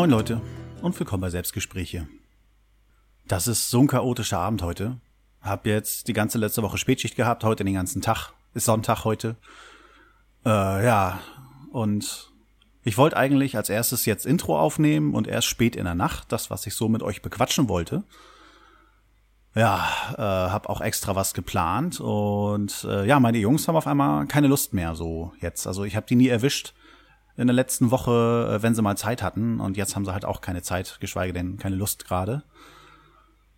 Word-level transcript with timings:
Moin 0.00 0.08
Leute 0.08 0.40
und 0.80 0.98
willkommen 0.98 1.20
bei 1.20 1.28
Selbstgespräche. 1.28 2.08
Das 3.28 3.46
ist 3.46 3.68
so 3.68 3.80
ein 3.80 3.86
chaotischer 3.86 4.38
Abend 4.38 4.62
heute. 4.62 4.96
Hab 5.42 5.66
jetzt 5.66 6.08
die 6.08 6.14
ganze 6.14 6.38
letzte 6.38 6.62
Woche 6.62 6.78
Spätschicht 6.78 7.16
gehabt, 7.16 7.44
heute 7.44 7.64
den 7.64 7.74
ganzen 7.74 8.00
Tag. 8.00 8.32
Ist 8.54 8.64
Sonntag 8.64 9.04
heute. 9.04 9.36
Äh, 10.46 10.86
ja, 10.86 11.20
und 11.70 12.32
ich 12.82 12.96
wollte 12.96 13.18
eigentlich 13.18 13.58
als 13.58 13.68
erstes 13.68 14.06
jetzt 14.06 14.24
Intro 14.24 14.58
aufnehmen 14.58 15.12
und 15.12 15.28
erst 15.28 15.48
spät 15.48 15.76
in 15.76 15.84
der 15.84 15.94
Nacht, 15.94 16.32
das, 16.32 16.48
was 16.48 16.66
ich 16.66 16.74
so 16.74 16.88
mit 16.88 17.02
euch 17.02 17.20
bequatschen 17.20 17.68
wollte. 17.68 18.02
Ja, 19.54 19.86
äh, 20.16 20.50
hab 20.50 20.70
auch 20.70 20.80
extra 20.80 21.14
was 21.14 21.34
geplant 21.34 22.00
und 22.00 22.86
äh, 22.88 23.04
ja, 23.04 23.20
meine 23.20 23.36
Jungs 23.36 23.68
haben 23.68 23.76
auf 23.76 23.86
einmal 23.86 24.26
keine 24.28 24.46
Lust 24.46 24.72
mehr 24.72 24.94
so 24.94 25.34
jetzt. 25.42 25.66
Also 25.66 25.84
ich 25.84 25.94
habe 25.94 26.06
die 26.06 26.16
nie 26.16 26.28
erwischt 26.28 26.72
in 27.40 27.46
der 27.46 27.54
letzten 27.54 27.90
Woche, 27.90 28.58
äh, 28.58 28.62
wenn 28.62 28.74
sie 28.74 28.82
mal 28.82 28.96
Zeit 28.96 29.22
hatten 29.22 29.60
und 29.60 29.76
jetzt 29.76 29.96
haben 29.96 30.04
sie 30.04 30.12
halt 30.12 30.24
auch 30.24 30.42
keine 30.42 30.62
Zeit, 30.62 30.98
geschweige 31.00 31.32
denn 31.32 31.56
keine 31.56 31.76
Lust 31.76 32.04
gerade. 32.04 32.42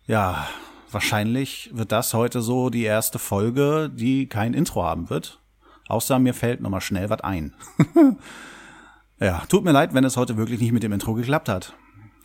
Ja, 0.07 0.47
wahrscheinlich 0.89 1.69
wird 1.73 1.91
das 1.91 2.13
heute 2.13 2.41
so 2.41 2.69
die 2.69 2.83
erste 2.83 3.19
Folge, 3.19 3.91
die 3.93 4.27
kein 4.27 4.53
Intro 4.53 4.83
haben 4.83 5.09
wird. 5.09 5.39
Außer 5.89 6.17
mir 6.17 6.33
fällt 6.33 6.61
nochmal 6.61 6.81
schnell 6.81 7.09
was 7.09 7.21
ein. 7.21 7.53
ja, 9.19 9.43
tut 9.49 9.65
mir 9.65 9.73
leid, 9.73 9.93
wenn 9.93 10.05
es 10.05 10.15
heute 10.15 10.37
wirklich 10.37 10.61
nicht 10.61 10.71
mit 10.71 10.83
dem 10.83 10.93
Intro 10.93 11.13
geklappt 11.13 11.49
hat. 11.49 11.73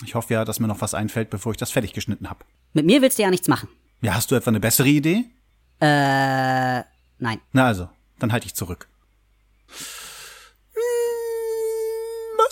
Ich 0.04 0.14
hoffe 0.14 0.34
ja, 0.34 0.45
dass 0.45 0.60
mir 0.60 0.68
noch 0.68 0.80
was 0.80 0.95
einfällt, 0.95 1.28
bevor 1.28 1.50
ich 1.50 1.59
das 1.59 1.72
fertig 1.72 1.92
geschnitten 1.92 2.30
habe. 2.30 2.45
Mit 2.72 2.87
mir 2.87 3.02
willst 3.02 3.18
du 3.18 3.24
ja 3.24 3.30
nichts 3.30 3.48
machen. 3.48 3.68
Ja, 4.00 4.15
hast 4.15 4.30
du 4.30 4.37
etwa 4.37 4.50
eine 4.50 4.60
bessere 4.60 4.88
Idee? 4.88 5.24
Äh, 5.80 6.82
nein. 7.18 7.40
Na 7.52 7.66
also, 7.66 7.88
dann 8.20 8.32
halte 8.32 8.46
ich 8.46 8.54
zurück. 8.54 8.88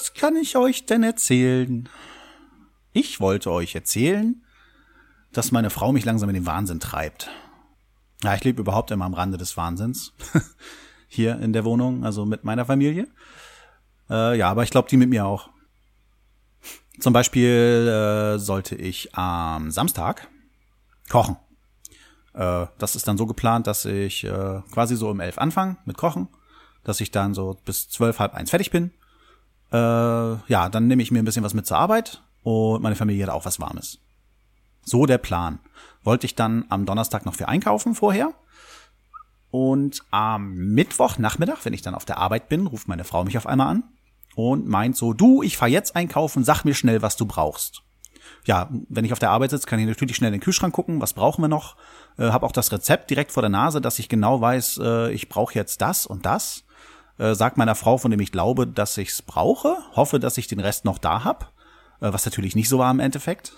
Was 0.07 0.15
kann 0.15 0.37
ich 0.37 0.57
euch 0.57 0.87
denn 0.87 1.03
erzählen? 1.03 1.89
Ich 2.93 3.19
wollte 3.19 3.51
euch 3.51 3.75
erzählen, 3.75 4.41
dass 5.33 5.51
meine 5.51 5.69
Frau 5.69 5.91
mich 5.91 6.05
langsam 6.05 6.29
in 6.29 6.37
den 6.37 6.47
Wahnsinn 6.47 6.79
treibt. 6.79 7.29
Ja, 8.23 8.37
ich 8.37 8.45
lebe 8.45 8.61
überhaupt 8.61 8.93
immer 8.93 9.05
am 9.05 9.15
Rande 9.15 9.37
des 9.37 9.57
Wahnsinns. 9.57 10.13
Hier 11.09 11.41
in 11.41 11.53
der 11.53 11.65
Wohnung, 11.65 12.05
also 12.05 12.25
mit 12.25 12.45
meiner 12.45 12.65
Familie. 12.65 13.09
Äh, 14.09 14.39
ja, 14.39 14.49
aber 14.49 14.63
ich 14.63 14.71
glaube, 14.71 14.89
die 14.89 14.97
mit 14.97 15.11
mir 15.11 15.27
auch. 15.27 15.51
Zum 17.01 17.13
Beispiel 17.13 17.89
äh, 17.89 18.39
sollte 18.39 18.77
ich 18.77 19.13
am 19.17 19.73
Samstag 19.73 20.29
kochen. 21.11 21.37
Äh, 22.33 22.67
das 22.79 22.95
ist 22.95 23.09
dann 23.09 23.19
so 23.19 23.27
geplant, 23.27 23.67
dass 23.67 23.85
ich 23.85 24.23
äh, 24.23 24.61
quasi 24.71 24.95
so 24.95 25.11
um 25.11 25.19
elf 25.19 25.39
anfange 25.39 25.79
mit 25.85 25.97
Kochen, 25.97 26.29
dass 26.85 27.01
ich 27.01 27.11
dann 27.11 27.35
so 27.35 27.59
bis 27.65 27.89
zwölf, 27.89 28.21
halb 28.21 28.35
eins 28.35 28.51
fertig 28.51 28.71
bin. 28.71 28.93
Äh, 29.73 29.77
ja, 29.77 30.69
dann 30.71 30.87
nehme 30.87 31.03
ich 31.03 31.11
mir 31.11 31.21
ein 31.21 31.25
bisschen 31.25 31.45
was 31.45 31.55
mit 31.55 31.67
zur 31.67 31.79
Arbeit 31.79 32.23
und 32.43 32.83
meine 32.83 32.97
Familie 32.97 33.27
hat 33.27 33.33
auch 33.33 33.45
was 33.45 33.61
Warmes. 33.61 33.99
So 34.83 35.07
der 35.07 35.19
Plan. 35.19 35.59
Wollte 36.05 36.27
ich 36.27 36.37
dann 36.37 36.65
am 36.69 36.87
Donnerstag 36.87 37.27
noch 37.27 37.35
für 37.35 37.49
einkaufen 37.49 37.95
vorher. 37.95 38.33
Und 39.51 40.05
am 40.11 40.55
Mittwoch 40.55 41.19
Nachmittag, 41.19 41.65
wenn 41.65 41.73
ich 41.73 41.83
dann 41.83 41.95
auf 41.95 42.05
der 42.05 42.19
Arbeit 42.19 42.49
bin, 42.49 42.67
ruft 42.67 42.89
meine 42.89 43.05
Frau 43.05 43.25
mich 43.25 43.37
auf 43.39 43.47
einmal 43.47 43.69
an 43.69 43.85
und 44.37 44.69
meint 44.69 44.97
so, 44.97 45.13
du, 45.13 45.43
ich 45.43 45.57
fahr 45.57 45.69
jetzt 45.69 45.97
einkaufen, 45.97 46.45
sag 46.45 46.65
mir 46.65 46.75
schnell, 46.75 47.03
was 47.03 47.17
du 47.17 47.27
brauchst. 47.27 47.83
Ja, 48.45 48.69
wenn 48.89 49.05
ich 49.05 49.13
auf 49.13 49.19
der 49.19 49.31
Arbeit 49.31 49.51
sitze, 49.51 49.67
kann 49.67 49.81
ich 49.81 49.87
natürlich 49.87 50.15
schnell 50.15 50.29
in 50.29 50.35
den 50.35 50.41
Kühlschrank 50.41 50.75
gucken, 50.75 51.01
was 51.01 51.15
brauchen 51.15 51.43
wir 51.43 51.49
noch. 51.49 51.77
Äh, 52.19 52.29
hab 52.29 52.43
auch 52.43 52.53
das 52.53 52.71
Rezept 52.71 53.11
direkt 53.11 53.33
vor 53.33 53.43
der 53.43 53.51
Nase, 53.51 53.81
dass 53.81 53.99
ich 53.99 54.09
genau 54.09 54.41
weiß, 54.41 54.79
äh, 54.83 55.13
ich 55.13 55.29
brauche 55.29 55.55
jetzt 55.55 55.81
das 55.81 56.07
und 56.07 56.27
das. 56.27 56.65
Äh, 57.19 57.35
meiner 57.55 57.75
Frau, 57.75 57.99
von 57.99 58.11
dem 58.11 58.21
ich 58.21 58.33
glaube, 58.33 58.67
dass 58.67 58.97
ich's 58.99 59.23
brauche, 59.23 59.77
hoffe, 59.95 60.21
dass 60.21 60.39
ich 60.39 60.47
den 60.47 60.61
Rest 60.61 60.85
noch 60.85 60.99
da 60.99 61.25
hab, 61.25 61.53
äh, 62.01 62.13
was 62.13 62.25
natürlich 62.25 62.55
nicht 62.55 62.69
so 62.69 62.79
war 62.79 62.91
im 62.91 63.01
Endeffekt. 63.01 63.53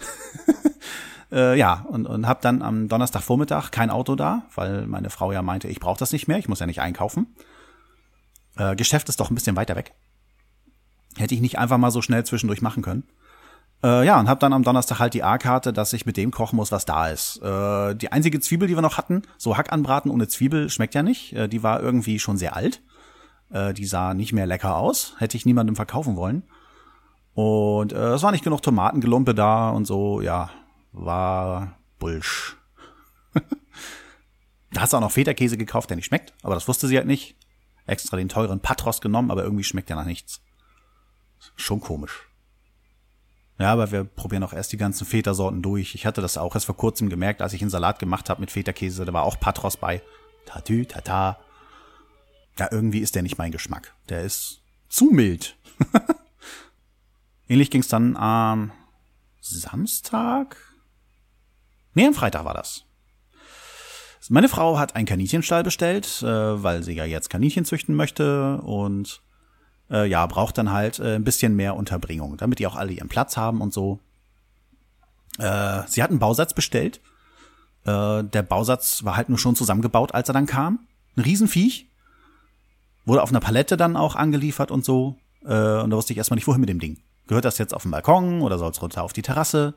äh, 1.32 1.58
ja, 1.58 1.86
und, 1.88 2.06
und 2.06 2.26
habe 2.26 2.40
dann 2.42 2.62
am 2.62 2.88
Donnerstagvormittag 2.88 3.70
kein 3.70 3.90
Auto 3.90 4.14
da, 4.14 4.42
weil 4.54 4.86
meine 4.86 5.10
Frau 5.10 5.32
ja 5.32 5.42
meinte, 5.42 5.68
ich 5.68 5.80
brauche 5.80 5.98
das 5.98 6.12
nicht 6.12 6.28
mehr, 6.28 6.38
ich 6.38 6.48
muss 6.48 6.60
ja 6.60 6.66
nicht 6.66 6.80
einkaufen. 6.80 7.34
Äh, 8.56 8.76
Geschäft 8.76 9.08
ist 9.08 9.20
doch 9.20 9.30
ein 9.30 9.34
bisschen 9.34 9.56
weiter 9.56 9.76
weg. 9.76 9.92
Hätte 11.16 11.34
ich 11.34 11.40
nicht 11.40 11.58
einfach 11.58 11.78
mal 11.78 11.90
so 11.90 12.02
schnell 12.02 12.24
zwischendurch 12.24 12.62
machen 12.62 12.82
können. 12.82 13.04
Äh, 13.82 14.04
ja, 14.04 14.18
und 14.18 14.28
habe 14.28 14.40
dann 14.40 14.52
am 14.52 14.64
Donnerstag 14.64 14.98
halt 14.98 15.14
die 15.14 15.22
A-Karte, 15.22 15.72
dass 15.72 15.92
ich 15.92 16.04
mit 16.04 16.16
dem 16.16 16.30
kochen 16.32 16.56
muss, 16.56 16.72
was 16.72 16.84
da 16.84 17.08
ist. 17.08 17.40
Äh, 17.42 17.94
die 17.94 18.10
einzige 18.10 18.40
Zwiebel, 18.40 18.66
die 18.66 18.76
wir 18.76 18.82
noch 18.82 18.98
hatten, 18.98 19.22
so 19.36 19.56
Hack 19.56 19.72
anbraten 19.72 20.10
ohne 20.10 20.26
Zwiebel, 20.26 20.68
schmeckt 20.68 20.94
ja 20.94 21.02
nicht. 21.02 21.32
Äh, 21.34 21.48
die 21.48 21.62
war 21.62 21.80
irgendwie 21.80 22.18
schon 22.18 22.36
sehr 22.36 22.56
alt. 22.56 22.82
Äh, 23.50 23.74
die 23.74 23.86
sah 23.86 24.14
nicht 24.14 24.32
mehr 24.32 24.46
lecker 24.46 24.76
aus. 24.76 25.14
Hätte 25.18 25.36
ich 25.36 25.46
niemandem 25.46 25.76
verkaufen 25.76 26.16
wollen. 26.16 26.42
Und 27.34 27.92
äh, 27.92 28.14
es 28.14 28.22
war 28.22 28.32
nicht 28.32 28.44
genug 28.44 28.62
Tomatengelumpe 28.62 29.34
da 29.34 29.70
und 29.70 29.84
so, 29.84 30.20
ja, 30.20 30.50
war 30.92 31.78
Bullsch. 31.98 32.56
da 34.72 34.80
hat 34.80 34.90
sie 34.90 34.96
auch 34.96 35.00
noch 35.00 35.12
Federkäse 35.12 35.56
gekauft, 35.56 35.88
der 35.88 35.96
nicht 35.96 36.06
schmeckt, 36.06 36.34
aber 36.42 36.54
das 36.54 36.66
wusste 36.66 36.88
sie 36.88 36.96
halt 36.96 37.06
nicht. 37.06 37.36
Extra 37.86 38.16
den 38.16 38.28
teuren 38.28 38.60
Patros 38.60 39.00
genommen, 39.00 39.30
aber 39.30 39.44
irgendwie 39.44 39.64
schmeckt 39.64 39.88
der 39.88 39.96
nach 39.96 40.04
nichts. 40.04 40.42
Schon 41.54 41.80
komisch. 41.80 42.28
Ja, 43.58 43.72
aber 43.72 43.90
wir 43.90 44.04
probieren 44.04 44.42
auch 44.42 44.52
erst 44.52 44.72
die 44.72 44.76
ganzen 44.76 45.06
Feta-Sorten 45.06 45.62
durch. 45.62 45.94
Ich 45.94 46.06
hatte 46.06 46.20
das 46.20 46.36
auch 46.36 46.54
erst 46.54 46.66
vor 46.66 46.76
kurzem 46.76 47.08
gemerkt, 47.08 47.40
als 47.40 47.52
ich 47.52 47.60
einen 47.60 47.70
Salat 47.70 47.98
gemacht 47.98 48.30
habe 48.30 48.40
mit 48.40 48.50
Feta-Käse. 48.50 49.04
Da 49.04 49.12
war 49.12 49.22
auch 49.22 49.38
Patros 49.40 49.76
bei. 49.76 50.02
Tatü, 50.44 50.84
tata. 50.86 51.38
Ja, 52.58 52.68
irgendwie 52.70 53.00
ist 53.00 53.14
der 53.14 53.22
nicht 53.22 53.38
mein 53.38 53.52
Geschmack. 53.52 53.94
Der 54.08 54.22
ist 54.22 54.62
zu 54.88 55.06
mild. 55.06 55.56
Ähnlich 57.48 57.70
ging's 57.70 57.88
dann 57.88 58.16
am 58.16 58.72
Samstag? 59.40 60.56
Nee, 61.94 62.06
am 62.06 62.14
Freitag 62.14 62.44
war 62.44 62.54
das. 62.54 62.84
Meine 64.30 64.50
Frau 64.50 64.78
hat 64.78 64.94
einen 64.94 65.06
Kaninchenstall 65.06 65.62
bestellt, 65.62 66.22
äh, 66.22 66.26
weil 66.62 66.82
sie 66.82 66.92
ja 66.92 67.06
jetzt 67.06 67.30
Kaninchen 67.30 67.64
züchten 67.64 67.94
möchte 67.94 68.58
und 68.58 69.22
äh, 69.90 70.06
ja, 70.06 70.26
braucht 70.26 70.58
dann 70.58 70.70
halt 70.70 70.98
äh, 70.98 71.14
ein 71.14 71.24
bisschen 71.24 71.56
mehr 71.56 71.74
Unterbringung, 71.76 72.36
damit 72.36 72.58
die 72.58 72.66
auch 72.66 72.76
alle 72.76 72.92
ihren 72.92 73.08
Platz 73.08 73.38
haben 73.38 73.62
und 73.62 73.72
so. 73.72 74.00
Äh, 75.38 75.82
sie 75.86 76.02
hat 76.02 76.10
einen 76.10 76.18
Bausatz 76.18 76.52
bestellt. 76.52 77.00
Äh, 77.86 78.24
der 78.24 78.42
Bausatz 78.42 79.02
war 79.04 79.16
halt 79.16 79.30
nur 79.30 79.38
schon 79.38 79.56
zusammengebaut, 79.56 80.12
als 80.12 80.28
er 80.28 80.34
dann 80.34 80.46
kam. 80.46 80.80
Ein 81.16 81.22
Riesenviech. 81.22 81.86
Wurde 83.08 83.22
auf 83.22 83.30
einer 83.30 83.40
Palette 83.40 83.78
dann 83.78 83.96
auch 83.96 84.16
angeliefert 84.16 84.70
und 84.70 84.84
so. 84.84 85.16
Äh, 85.42 85.80
und 85.80 85.90
da 85.90 85.96
wusste 85.96 86.12
ich 86.12 86.18
erstmal 86.18 86.36
nicht, 86.36 86.46
wohin 86.46 86.60
mit 86.60 86.68
dem 86.68 86.78
Ding. 86.78 87.00
Gehört 87.26 87.46
das 87.46 87.56
jetzt 87.56 87.74
auf 87.74 87.82
den 87.82 87.90
Balkon 87.90 88.42
oder 88.42 88.58
soll 88.58 88.70
es 88.70 88.82
runter 88.82 89.02
auf 89.02 89.14
die 89.14 89.22
Terrasse? 89.22 89.74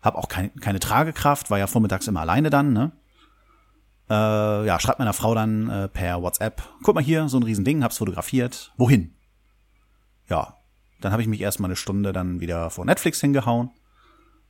Hab 0.00 0.14
auch 0.14 0.28
kein, 0.28 0.54
keine 0.56 0.80
Tragekraft, 0.80 1.50
war 1.50 1.58
ja 1.58 1.66
vormittags 1.66 2.08
immer 2.08 2.20
alleine 2.20 2.48
dann, 2.48 2.72
ne? 2.72 2.92
Äh, 4.10 4.66
ja, 4.66 4.80
schreibt 4.80 4.98
meiner 4.98 5.12
Frau 5.12 5.34
dann 5.34 5.68
äh, 5.68 5.88
per 5.88 6.22
WhatsApp, 6.22 6.62
guck 6.82 6.94
mal 6.94 7.04
hier, 7.04 7.28
so 7.28 7.38
ein 7.38 7.42
Riesending, 7.42 7.84
hab's 7.84 7.98
fotografiert. 7.98 8.72
Wohin? 8.76 9.14
Ja, 10.28 10.56
dann 11.00 11.12
habe 11.12 11.22
ich 11.22 11.28
mich 11.28 11.40
erstmal 11.40 11.68
eine 11.68 11.76
Stunde 11.76 12.12
dann 12.12 12.40
wieder 12.40 12.70
vor 12.70 12.84
Netflix 12.84 13.20
hingehauen. 13.20 13.70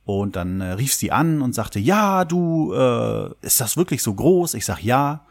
Und 0.05 0.35
dann 0.35 0.61
äh, 0.61 0.71
rief 0.71 0.93
sie 0.93 1.11
an 1.11 1.41
und 1.41 1.53
sagte, 1.53 1.79
ja, 1.79 2.25
du, 2.25 2.73
äh, 2.73 3.29
ist 3.41 3.61
das 3.61 3.77
wirklich 3.77 4.03
so 4.03 4.13
groß? 4.13 4.53
Ich 4.53 4.65
sag 4.65 4.81
ja. 4.81 5.25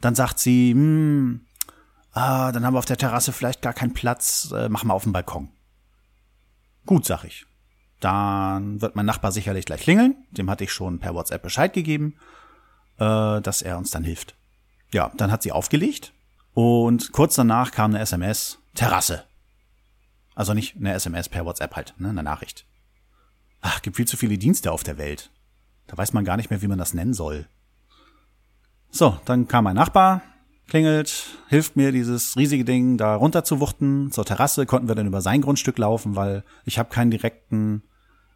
Dann 0.00 0.14
sagt 0.14 0.38
sie, 0.38 0.72
hm, 0.72 1.45
ah, 2.16 2.50
dann 2.50 2.64
haben 2.64 2.74
wir 2.74 2.78
auf 2.78 2.86
der 2.86 2.96
Terrasse 2.96 3.32
vielleicht 3.32 3.62
gar 3.62 3.74
keinen 3.74 3.94
Platz, 3.94 4.50
äh, 4.54 4.68
mach 4.68 4.84
mal 4.84 4.94
auf 4.94 5.02
dem 5.02 5.12
Balkon. 5.12 5.48
Gut, 6.86 7.04
sag 7.04 7.24
ich. 7.24 7.46
Dann 8.00 8.80
wird 8.80 8.96
mein 8.96 9.06
Nachbar 9.06 9.32
sicherlich 9.32 9.64
gleich 9.66 9.82
klingeln. 9.82 10.16
Dem 10.30 10.50
hatte 10.50 10.64
ich 10.64 10.72
schon 10.72 10.98
per 10.98 11.14
WhatsApp 11.14 11.42
Bescheid 11.42 11.72
gegeben, 11.72 12.16
äh, 12.98 13.40
dass 13.40 13.62
er 13.62 13.78
uns 13.78 13.90
dann 13.90 14.04
hilft. 14.04 14.34
Ja, 14.92 15.12
dann 15.16 15.30
hat 15.30 15.42
sie 15.42 15.52
aufgelegt 15.52 16.12
und 16.54 17.12
kurz 17.12 17.34
danach 17.34 17.70
kam 17.70 17.90
eine 17.90 18.00
SMS, 18.00 18.58
Terrasse. 18.74 19.24
Also 20.34 20.54
nicht 20.54 20.76
eine 20.76 20.92
SMS 20.92 21.28
per 21.28 21.44
WhatsApp 21.44 21.74
halt, 21.76 21.94
ne, 21.98 22.08
eine 22.08 22.22
Nachricht. 22.22 22.66
Ach, 23.60 23.82
gibt 23.82 23.96
viel 23.96 24.06
zu 24.06 24.16
viele 24.16 24.38
Dienste 24.38 24.72
auf 24.72 24.84
der 24.84 24.96
Welt. 24.98 25.30
Da 25.86 25.96
weiß 25.96 26.12
man 26.12 26.24
gar 26.24 26.36
nicht 26.36 26.50
mehr, 26.50 26.62
wie 26.62 26.68
man 26.68 26.78
das 26.78 26.94
nennen 26.94 27.14
soll. 27.14 27.46
So, 28.90 29.18
dann 29.24 29.48
kam 29.48 29.64
mein 29.64 29.76
Nachbar, 29.76 30.22
klingelt, 30.68 31.26
hilft 31.48 31.76
mir, 31.76 31.92
dieses 31.92 32.36
riesige 32.36 32.64
Ding 32.64 32.96
da 32.96 33.14
runter 33.14 33.44
zu 33.44 33.60
wuchten. 33.60 34.10
Zur 34.10 34.24
Terrasse 34.24 34.66
konnten 34.66 34.88
wir 34.88 34.94
dann 34.94 35.06
über 35.06 35.20
sein 35.20 35.40
Grundstück 35.40 35.78
laufen, 35.78 36.16
weil 36.16 36.44
ich 36.64 36.78
habe 36.78 36.88
keinen 36.88 37.10
direkten 37.10 37.82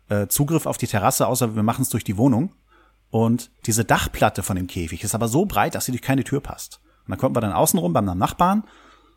äh, 0.08 0.26
Zugriff 0.28 0.66
auf 0.66 0.78
die 0.78 0.86
Terrasse, 0.86 1.26
außer 1.26 1.56
wir 1.56 1.62
machen 1.62 1.82
es 1.82 1.90
durch 1.90 2.04
die 2.04 2.16
Wohnung. 2.16 2.54
Und 3.10 3.50
diese 3.66 3.84
Dachplatte 3.84 4.42
von 4.42 4.56
dem 4.56 4.68
Käfig 4.68 5.02
ist 5.02 5.14
aber 5.14 5.26
so 5.26 5.44
breit, 5.44 5.74
dass 5.74 5.86
sie 5.86 5.92
durch 5.92 6.02
keine 6.02 6.24
Tür 6.24 6.40
passt. 6.40 6.80
Und 7.06 7.10
dann 7.10 7.18
konnten 7.18 7.36
wir 7.36 7.40
dann 7.40 7.52
außenrum 7.52 7.92
beim 7.92 8.04
Nachbarn, 8.04 8.64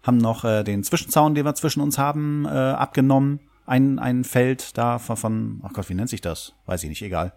haben 0.02 0.18
noch 0.18 0.44
äh, 0.44 0.64
den 0.64 0.84
Zwischenzaun, 0.84 1.36
den 1.36 1.46
wir 1.46 1.54
zwischen 1.54 1.82
uns 1.82 1.98
haben, 1.98 2.46
äh, 2.46 2.50
abgenommen. 2.50 3.40
Ein, 3.66 4.00
ein 4.00 4.24
Feld 4.24 4.78
da 4.78 5.00
von, 5.00 5.16
von, 5.16 5.62
ach 5.64 5.74
Gott, 5.74 5.90
wie 5.90 5.94
nennt 5.94 6.10
sich 6.10 6.22
das? 6.22 6.54
Weiß 6.66 6.84
ich 6.84 6.90
nicht, 6.90 7.02
egal. 7.02 7.34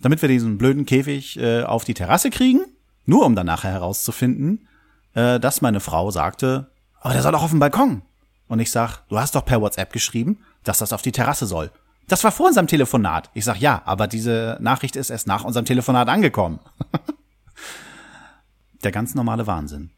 Damit 0.00 0.20
wir 0.20 0.28
diesen 0.28 0.58
blöden 0.58 0.84
Käfig 0.84 1.38
äh, 1.38 1.62
auf 1.62 1.84
die 1.84 1.94
Terrasse 1.94 2.30
kriegen, 2.30 2.60
nur 3.06 3.24
um 3.24 3.34
dann 3.34 3.46
nachher 3.46 3.70
herauszufinden, 3.70 4.66
äh, 5.14 5.40
dass 5.40 5.60
meine 5.60 5.80
Frau 5.80 6.10
sagte, 6.10 6.70
aber 7.00 7.14
der 7.14 7.22
soll 7.22 7.32
doch 7.32 7.42
auf 7.42 7.50
dem 7.50 7.60
Balkon. 7.60 8.02
Und 8.48 8.60
ich 8.60 8.70
sag, 8.70 9.06
du 9.08 9.18
hast 9.18 9.34
doch 9.34 9.44
per 9.44 9.60
WhatsApp 9.60 9.92
geschrieben, 9.92 10.38
dass 10.64 10.78
das 10.78 10.92
auf 10.92 11.02
die 11.02 11.12
Terrasse 11.12 11.46
soll. 11.46 11.70
Das 12.08 12.24
war 12.24 12.32
vor 12.32 12.48
unserem 12.48 12.66
Telefonat. 12.66 13.30
Ich 13.34 13.44
sag, 13.44 13.60
ja, 13.60 13.82
aber 13.84 14.08
diese 14.08 14.58
Nachricht 14.60 14.96
ist 14.96 15.10
erst 15.10 15.28
nach 15.28 15.44
unserem 15.44 15.64
Telefonat 15.64 16.08
angekommen. 16.08 16.58
Der 18.82 18.90
ganz 18.90 19.14
normale 19.14 19.46
Wahnsinn. 19.46 19.90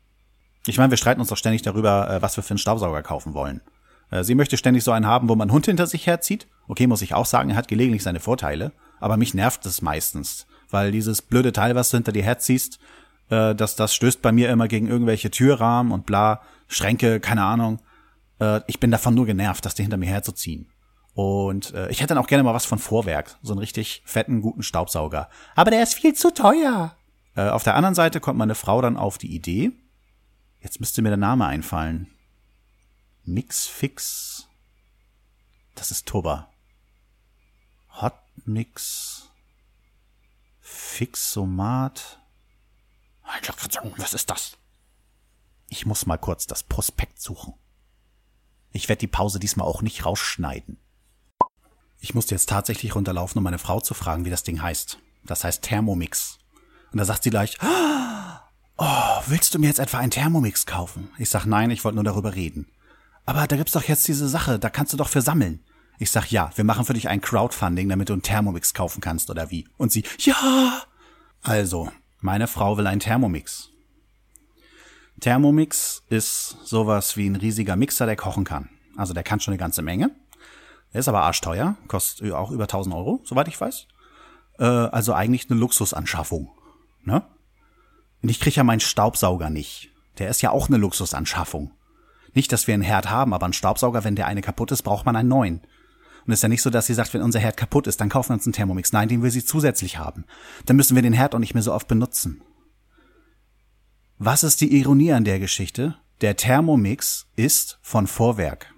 Ich 0.66 0.76
meine, 0.76 0.90
wir 0.90 0.98
streiten 0.98 1.20
uns 1.20 1.30
doch 1.30 1.36
ständig 1.36 1.62
darüber, 1.62 2.10
äh, 2.10 2.22
was 2.22 2.36
wir 2.36 2.44
für 2.44 2.50
einen 2.50 2.58
Staubsauger 2.58 3.02
kaufen 3.02 3.34
wollen. 3.34 3.62
Äh, 4.10 4.24
sie 4.24 4.34
möchte 4.34 4.56
ständig 4.56 4.84
so 4.84 4.92
einen 4.92 5.06
haben, 5.06 5.28
wo 5.28 5.34
man 5.34 5.50
Hund 5.50 5.66
hinter 5.66 5.86
sich 5.86 6.06
herzieht. 6.06 6.46
Okay, 6.68 6.86
muss 6.86 7.02
ich 7.02 7.14
auch 7.14 7.26
sagen, 7.26 7.50
er 7.50 7.56
hat 7.56 7.68
gelegentlich 7.68 8.02
seine 8.02 8.20
Vorteile. 8.20 8.72
Aber 9.00 9.16
mich 9.16 9.34
nervt 9.34 9.64
es 9.66 9.82
meistens. 9.82 10.46
Weil 10.70 10.92
dieses 10.92 11.22
blöde 11.22 11.52
Teil, 11.52 11.74
was 11.74 11.90
du 11.90 11.96
hinter 11.96 12.12
dir 12.12 12.22
herziehst, 12.22 12.78
äh, 13.30 13.54
das, 13.54 13.76
das 13.76 13.94
stößt 13.94 14.22
bei 14.22 14.32
mir 14.32 14.50
immer 14.50 14.68
gegen 14.68 14.88
irgendwelche 14.88 15.30
Türrahmen 15.30 15.92
und 15.92 16.06
bla, 16.06 16.42
Schränke, 16.68 17.20
keine 17.20 17.44
Ahnung. 17.44 17.80
Ich 18.66 18.80
bin 18.80 18.90
davon 18.90 19.14
nur 19.14 19.26
genervt, 19.26 19.64
das 19.64 19.76
hinter 19.76 19.98
mir 19.98 20.08
herzuziehen. 20.08 20.66
Und 21.14 21.74
äh, 21.74 21.88
ich 21.90 22.00
hätte 22.00 22.14
dann 22.14 22.18
auch 22.18 22.26
gerne 22.26 22.42
mal 22.42 22.54
was 22.54 22.64
von 22.64 22.78
Vorwerk, 22.78 23.36
so 23.42 23.52
einen 23.52 23.60
richtig 23.60 24.02
fetten, 24.04 24.40
guten 24.40 24.62
Staubsauger. 24.62 25.28
Aber 25.54 25.70
der 25.70 25.82
ist 25.82 25.94
viel 25.94 26.14
zu 26.14 26.32
teuer. 26.32 26.96
Äh, 27.34 27.48
auf 27.48 27.62
der 27.62 27.76
anderen 27.76 27.94
Seite 27.94 28.20
kommt 28.20 28.38
meine 28.38 28.54
Frau 28.54 28.80
dann 28.80 28.96
auf 28.96 29.18
die 29.18 29.34
Idee, 29.34 29.72
jetzt 30.60 30.80
müsste 30.80 31.02
mir 31.02 31.10
der 31.10 31.18
Name 31.18 31.46
einfallen. 31.46 32.08
Mixfix. 33.24 34.48
Das 35.74 35.90
ist 35.90 36.06
Toba. 36.06 36.48
Hotmix. 38.00 39.30
Fixomat. 40.60 42.18
Was 43.96 44.14
ist 44.14 44.30
das? 44.30 44.58
Ich 45.68 45.86
muss 45.86 46.06
mal 46.06 46.18
kurz 46.18 46.46
das 46.46 46.62
Prospekt 46.62 47.20
suchen. 47.20 47.54
Ich 48.72 48.88
werde 48.88 49.00
die 49.00 49.06
Pause 49.06 49.38
diesmal 49.38 49.66
auch 49.66 49.82
nicht 49.82 50.04
rausschneiden. 50.04 50.78
Ich 52.00 52.14
musste 52.14 52.34
jetzt 52.34 52.48
tatsächlich 52.48 52.94
runterlaufen, 52.94 53.38
um 53.38 53.44
meine 53.44 53.58
Frau 53.58 53.80
zu 53.80 53.94
fragen, 53.94 54.24
wie 54.24 54.30
das 54.30 54.42
Ding 54.42 54.60
heißt. 54.60 54.98
Das 55.24 55.44
heißt 55.44 55.62
Thermomix. 55.62 56.38
Und 56.90 56.98
da 56.98 57.04
sagt 57.04 57.22
sie 57.22 57.30
gleich, 57.30 57.58
oh, 58.76 59.22
willst 59.26 59.54
du 59.54 59.58
mir 59.58 59.68
jetzt 59.68 59.78
etwa 59.78 59.98
einen 59.98 60.10
Thermomix 60.10 60.66
kaufen? 60.66 61.10
Ich 61.18 61.30
sag, 61.30 61.46
nein, 61.46 61.70
ich 61.70 61.84
wollte 61.84 61.96
nur 61.96 62.04
darüber 62.04 62.34
reden. 62.34 62.66
Aber 63.24 63.46
da 63.46 63.56
gibt's 63.56 63.72
doch 63.72 63.84
jetzt 63.84 64.08
diese 64.08 64.28
Sache, 64.28 64.58
da 64.58 64.68
kannst 64.68 64.92
du 64.92 64.96
doch 64.96 65.08
für 65.08 65.22
sammeln. 65.22 65.64
Ich 65.98 66.10
sag, 66.10 66.30
ja, 66.32 66.50
wir 66.56 66.64
machen 66.64 66.84
für 66.84 66.94
dich 66.94 67.08
ein 67.08 67.20
Crowdfunding, 67.20 67.88
damit 67.88 68.08
du 68.08 68.14
einen 68.14 68.22
Thermomix 68.22 68.74
kaufen 68.74 69.00
kannst, 69.00 69.30
oder 69.30 69.50
wie? 69.50 69.68
Und 69.76 69.92
sie, 69.92 70.04
ja! 70.18 70.82
Also, 71.42 71.90
meine 72.22 72.46
Frau 72.46 72.78
will 72.78 72.86
einen 72.86 73.00
Thermomix. 73.00 73.70
Thermomix 75.20 76.02
ist 76.08 76.56
sowas 76.64 77.16
wie 77.16 77.28
ein 77.28 77.36
riesiger 77.36 77.76
Mixer, 77.76 78.06
der 78.06 78.16
kochen 78.16 78.44
kann. 78.44 78.70
Also 78.96 79.12
der 79.12 79.22
kann 79.22 79.40
schon 79.40 79.52
eine 79.52 79.58
ganze 79.58 79.82
Menge. 79.82 80.10
Er 80.92 81.00
ist 81.00 81.08
aber 81.08 81.22
arschteuer, 81.22 81.76
kostet 81.88 82.32
auch 82.32 82.50
über 82.50 82.64
1000 82.64 82.94
Euro, 82.94 83.20
soweit 83.24 83.48
ich 83.48 83.60
weiß. 83.60 83.86
Äh, 84.58 84.64
also 84.64 85.14
eigentlich 85.14 85.50
eine 85.50 85.58
Luxusanschaffung. 85.58 86.50
Ne? 87.04 87.22
Und 88.22 88.28
ich 88.28 88.40
kriege 88.40 88.56
ja 88.56 88.64
meinen 88.64 88.80
Staubsauger 88.80 89.50
nicht. 89.50 89.90
Der 90.18 90.28
ist 90.28 90.42
ja 90.42 90.50
auch 90.50 90.68
eine 90.68 90.76
Luxusanschaffung. 90.76 91.72
Nicht, 92.34 92.52
dass 92.52 92.66
wir 92.66 92.74
einen 92.74 92.82
Herd 92.82 93.10
haben, 93.10 93.34
aber 93.34 93.46
ein 93.46 93.52
Staubsauger, 93.52 94.04
wenn 94.04 94.16
der 94.16 94.26
eine 94.26 94.42
kaputt 94.42 94.70
ist, 94.70 94.82
braucht 94.82 95.06
man 95.06 95.16
einen 95.16 95.28
neuen. 95.28 95.60
Und 96.26 96.32
es 96.32 96.38
ist 96.38 96.42
ja 96.42 96.48
nicht 96.48 96.62
so, 96.62 96.70
dass 96.70 96.86
sie 96.86 96.94
sagt, 96.94 97.14
wenn 97.14 97.22
unser 97.22 97.40
Herd 97.40 97.56
kaputt 97.56 97.86
ist, 97.86 98.00
dann 98.00 98.08
kaufen 98.08 98.30
wir 98.30 98.34
uns 98.34 98.46
einen 98.46 98.52
Thermomix. 98.52 98.92
Nein, 98.92 99.08
den 99.08 99.22
will 99.22 99.30
sie 99.30 99.44
zusätzlich 99.44 99.98
haben. 99.98 100.24
Dann 100.66 100.76
müssen 100.76 100.94
wir 100.94 101.02
den 101.02 101.12
Herd 101.12 101.34
auch 101.34 101.40
nicht 101.40 101.54
mehr 101.54 101.62
so 101.62 101.72
oft 101.72 101.88
benutzen. 101.88 102.42
Was 104.18 104.44
ist 104.44 104.60
die 104.60 104.78
Ironie 104.78 105.12
an 105.12 105.24
der 105.24 105.40
Geschichte? 105.40 105.96
Der 106.20 106.36
Thermomix 106.36 107.26
ist 107.34 107.78
von 107.82 108.06
Vorwerk. 108.06 108.72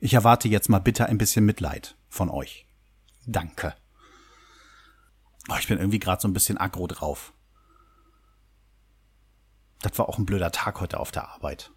Ich 0.00 0.14
erwarte 0.14 0.48
jetzt 0.48 0.68
mal 0.68 0.78
bitte 0.78 1.06
ein 1.06 1.18
bisschen 1.18 1.44
Mitleid 1.44 1.96
von 2.08 2.30
euch. 2.30 2.66
Danke. 3.26 3.74
Oh, 5.50 5.56
ich 5.58 5.68
bin 5.68 5.78
irgendwie 5.78 5.98
gerade 5.98 6.22
so 6.22 6.28
ein 6.28 6.32
bisschen 6.32 6.56
aggro 6.56 6.86
drauf. 6.86 7.34
Das 9.82 9.98
war 9.98 10.08
auch 10.08 10.18
ein 10.18 10.24
blöder 10.24 10.50
Tag 10.50 10.80
heute 10.80 10.98
auf 10.98 11.12
der 11.12 11.28
Arbeit. 11.28 11.70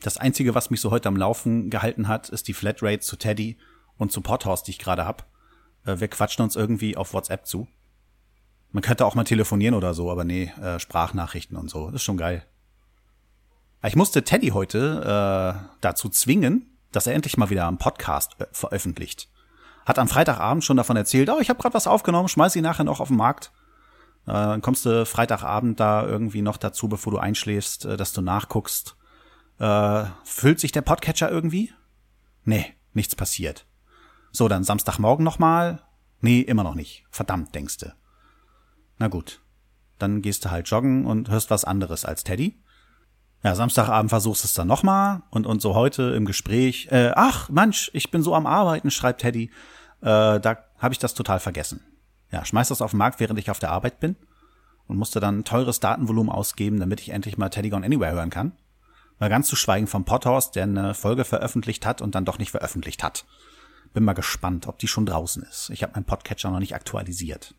Das 0.00 0.18
Einzige, 0.18 0.54
was 0.54 0.70
mich 0.70 0.80
so 0.80 0.92
heute 0.92 1.08
am 1.08 1.16
Laufen 1.16 1.70
gehalten 1.70 2.06
hat, 2.06 2.28
ist 2.28 2.46
die 2.46 2.54
Flatrate 2.54 3.00
zu 3.00 3.16
Teddy 3.16 3.58
und 3.98 4.12
zu 4.12 4.20
Pothaus, 4.20 4.62
die 4.62 4.70
ich 4.70 4.78
gerade 4.78 5.04
hab. 5.04 5.26
Äh, 5.84 6.00
wir 6.00 6.08
quatschen 6.08 6.42
uns 6.42 6.56
irgendwie 6.56 6.96
auf 6.96 7.12
WhatsApp 7.12 7.46
zu. 7.46 7.68
Man 8.70 8.82
könnte 8.82 9.06
auch 9.06 9.14
mal 9.14 9.24
telefonieren 9.24 9.74
oder 9.74 9.94
so, 9.94 10.10
aber 10.10 10.24
nee, 10.24 10.52
äh, 10.60 10.78
Sprachnachrichten 10.78 11.56
und 11.56 11.68
so. 11.68 11.88
Ist 11.88 12.02
schon 12.02 12.16
geil. 12.16 12.44
Ich 13.84 13.96
musste 13.96 14.24
Teddy 14.24 14.48
heute 14.48 15.62
äh, 15.62 15.76
dazu 15.80 16.08
zwingen, 16.08 16.76
dass 16.92 17.06
er 17.06 17.14
endlich 17.14 17.36
mal 17.36 17.50
wieder 17.50 17.68
einen 17.68 17.78
Podcast 17.78 18.36
veröffentlicht. 18.52 19.28
Hat 19.86 19.98
am 19.98 20.08
Freitagabend 20.08 20.64
schon 20.64 20.76
davon 20.76 20.96
erzählt, 20.96 21.30
oh, 21.30 21.38
ich 21.40 21.48
habe 21.48 21.60
gerade 21.60 21.74
was 21.74 21.86
aufgenommen, 21.86 22.28
schmeiß 22.28 22.52
sie 22.52 22.60
nachher 22.60 22.84
noch 22.84 23.00
auf 23.00 23.08
den 23.08 23.16
Markt. 23.16 23.52
Äh, 24.26 24.32
dann 24.32 24.62
kommst 24.62 24.84
du 24.84 25.06
Freitagabend 25.06 25.80
da 25.80 26.04
irgendwie 26.04 26.42
noch 26.42 26.56
dazu, 26.56 26.88
bevor 26.88 27.12
du 27.12 27.18
einschläfst, 27.18 27.84
äh, 27.84 27.96
dass 27.96 28.12
du 28.12 28.20
nachguckst. 28.20 28.96
Äh, 29.58 30.04
füllt 30.24 30.60
sich 30.60 30.72
der 30.72 30.82
Podcatcher 30.82 31.30
irgendwie? 31.30 31.72
Nee, 32.44 32.66
nichts 32.92 33.16
passiert. 33.16 33.67
So, 34.30 34.48
dann 34.48 34.64
Samstagmorgen 34.64 35.24
nochmal? 35.24 35.82
Nee, 36.20 36.40
immer 36.40 36.64
noch 36.64 36.74
nicht. 36.74 37.04
Verdammt, 37.10 37.54
denkste. 37.54 37.94
Na 38.98 39.08
gut. 39.08 39.40
Dann 39.98 40.22
gehst 40.22 40.44
du 40.44 40.50
halt 40.50 40.68
joggen 40.68 41.06
und 41.06 41.28
hörst 41.30 41.50
was 41.50 41.64
anderes 41.64 42.04
als 42.04 42.24
Teddy. 42.24 42.60
Ja, 43.42 43.54
Samstagabend 43.54 44.10
versuchst 44.10 44.42
du 44.42 44.46
es 44.46 44.54
dann 44.54 44.66
nochmal 44.66 45.22
und, 45.30 45.46
und 45.46 45.62
so 45.62 45.74
heute 45.74 46.02
im 46.14 46.24
Gespräch, 46.24 46.88
äh, 46.90 47.12
ach 47.14 47.48
Mensch, 47.48 47.90
ich 47.94 48.10
bin 48.10 48.22
so 48.22 48.34
am 48.34 48.46
Arbeiten, 48.46 48.90
schreibt 48.90 49.20
Teddy. 49.20 49.50
Äh, 50.00 50.40
da 50.40 50.58
habe 50.78 50.92
ich 50.92 50.98
das 50.98 51.14
total 51.14 51.38
vergessen. 51.38 51.80
Ja, 52.32 52.44
schmeiß 52.44 52.68
das 52.68 52.82
auf 52.82 52.90
den 52.90 52.98
Markt, 52.98 53.20
während 53.20 53.38
ich 53.38 53.50
auf 53.50 53.60
der 53.60 53.70
Arbeit 53.70 54.00
bin 54.00 54.16
und 54.88 54.96
musste 54.96 55.20
dann 55.20 55.44
teures 55.44 55.80
Datenvolumen 55.80 56.32
ausgeben, 56.32 56.80
damit 56.80 57.00
ich 57.00 57.10
endlich 57.10 57.38
mal 57.38 57.48
Teddy 57.48 57.70
Gone 57.70 57.86
Anywhere 57.86 58.12
hören 58.12 58.30
kann. 58.30 58.52
Mal 59.20 59.30
ganz 59.30 59.48
zu 59.48 59.56
schweigen 59.56 59.86
vom 59.86 60.04
Potthorst, 60.04 60.56
der 60.56 60.64
eine 60.64 60.94
Folge 60.94 61.24
veröffentlicht 61.24 61.86
hat 61.86 62.00
und 62.00 62.14
dann 62.14 62.24
doch 62.24 62.38
nicht 62.38 62.50
veröffentlicht 62.50 63.02
hat. 63.02 63.24
Bin 63.94 64.04
mal 64.04 64.12
gespannt, 64.12 64.66
ob 64.66 64.78
die 64.78 64.88
schon 64.88 65.06
draußen 65.06 65.42
ist. 65.42 65.70
Ich 65.70 65.82
habe 65.82 65.94
meinen 65.94 66.04
Podcatcher 66.04 66.50
noch 66.50 66.60
nicht 66.60 66.74
aktualisiert. 66.74 67.54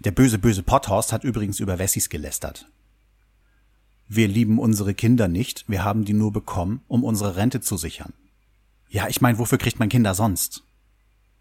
Der 0.00 0.12
böse, 0.12 0.38
böse 0.38 0.62
Potthorst 0.62 1.12
hat 1.12 1.24
übrigens 1.24 1.60
über 1.60 1.78
Wessis 1.78 2.08
gelästert. 2.08 2.68
Wir 4.08 4.28
lieben 4.28 4.58
unsere 4.58 4.94
Kinder 4.94 5.26
nicht, 5.26 5.68
wir 5.68 5.82
haben 5.82 6.04
die 6.04 6.12
nur 6.12 6.32
bekommen, 6.32 6.82
um 6.86 7.02
unsere 7.02 7.36
Rente 7.36 7.60
zu 7.60 7.76
sichern. 7.76 8.12
Ja, 8.88 9.08
ich 9.08 9.20
meine, 9.20 9.38
wofür 9.38 9.58
kriegt 9.58 9.80
man 9.80 9.88
Kinder 9.88 10.14
sonst? 10.14 10.62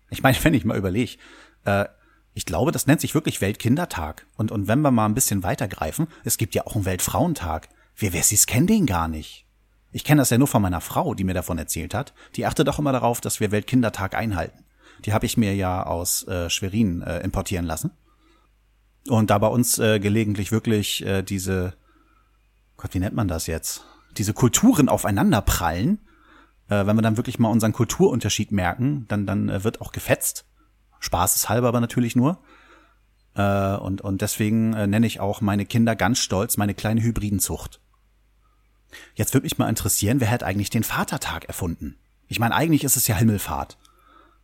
Ich 0.09 0.23
meine, 0.23 0.37
wenn 0.43 0.53
ich 0.53 0.65
mal 0.65 0.77
überlege, 0.77 1.17
äh, 1.65 1.85
ich 2.33 2.45
glaube, 2.45 2.71
das 2.71 2.87
nennt 2.87 3.01
sich 3.01 3.13
wirklich 3.15 3.39
Weltkindertag. 3.39 4.25
Und, 4.35 4.51
und 4.51 4.67
wenn 4.67 4.81
wir 4.81 4.91
mal 4.91 5.05
ein 5.05 5.13
bisschen 5.13 5.43
weitergreifen, 5.43 6.07
es 6.25 6.37
gibt 6.37 6.53
ja 6.53 6.65
auch 6.65 6.75
einen 6.75 6.85
Weltfrauentag. 6.85 7.69
Wir 7.95 8.11
Wessis 8.11 8.45
kennen 8.45 8.67
den 8.67 8.85
gar 8.85 9.07
nicht. 9.07 9.44
Ich 9.95 10.03
kenne 10.03 10.19
das 10.19 10.29
ja 10.29 10.37
nur 10.37 10.47
von 10.47 10.61
meiner 10.61 10.81
Frau, 10.81 11.13
die 11.13 11.23
mir 11.23 11.33
davon 11.33 11.57
erzählt 11.57 11.93
hat. 11.93 12.13
Die 12.35 12.45
achtet 12.45 12.67
auch 12.67 12.79
immer 12.79 12.91
darauf, 12.91 13.21
dass 13.21 13.39
wir 13.39 13.51
Weltkindertag 13.51 14.13
einhalten. 14.13 14.65
Die 15.05 15.13
habe 15.13 15.25
ich 15.25 15.37
mir 15.37 15.55
ja 15.55 15.85
aus 15.85 16.27
äh, 16.27 16.49
Schwerin 16.49 17.01
äh, 17.01 17.19
importieren 17.19 17.63
lassen. 17.63 17.91
Und 19.07 19.29
da 19.29 19.37
bei 19.37 19.47
uns 19.47 19.79
äh, 19.79 20.01
gelegentlich 20.01 20.51
wirklich 20.51 21.05
äh, 21.05 21.23
diese 21.23 21.75
Gott, 22.75 22.93
wie 22.93 22.99
nennt 22.99 23.15
man 23.15 23.29
das 23.29 23.47
jetzt? 23.47 23.85
Diese 24.17 24.33
Kulturen 24.33 24.89
aufeinander 24.89 25.41
prallen, 25.41 25.99
äh, 26.67 26.85
wenn 26.85 26.97
wir 26.97 27.01
dann 27.01 27.15
wirklich 27.15 27.39
mal 27.39 27.47
unseren 27.47 27.71
Kulturunterschied 27.71 28.51
merken, 28.51 29.05
dann, 29.07 29.25
dann 29.25 29.47
äh, 29.47 29.63
wird 29.63 29.79
auch 29.79 29.93
gefetzt. 29.93 30.43
Spaßeshalber 30.99 31.69
aber 31.69 31.79
natürlich 31.79 32.17
nur. 32.17 32.39
Äh, 33.33 33.77
und, 33.77 34.01
und 34.01 34.21
deswegen 34.21 34.73
äh, 34.73 34.87
nenne 34.87 35.07
ich 35.07 35.21
auch 35.21 35.39
meine 35.39 35.65
Kinder 35.65 35.95
ganz 35.95 36.19
stolz 36.19 36.57
meine 36.57 36.73
kleine 36.73 37.01
Hybridenzucht. 37.01 37.79
Jetzt 39.15 39.33
würde 39.33 39.45
mich 39.45 39.57
mal 39.57 39.69
interessieren, 39.69 40.19
wer 40.19 40.31
hat 40.31 40.43
eigentlich 40.43 40.69
den 40.69 40.83
Vatertag 40.83 41.45
erfunden? 41.45 41.97
Ich 42.27 42.39
meine, 42.39 42.55
eigentlich 42.55 42.83
ist 42.83 42.97
es 42.97 43.07
ja 43.07 43.15
Himmelfahrt. 43.15 43.77